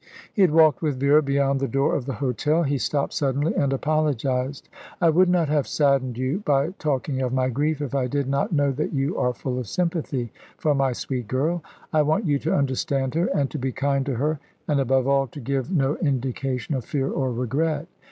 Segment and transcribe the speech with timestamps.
[0.33, 2.63] He had walked with Vera beyond the door of the hotel.
[2.63, 4.67] He stopped suddenly, and apologised.
[4.99, 8.51] "I would not have saddened you by talking of my grief, if I did not
[8.51, 11.63] know that you are full of sympathy for my sweet girl.
[11.93, 15.27] I want you to understand her, and to be kind to her, and above all
[15.27, 17.85] to give no indication of fear or regret.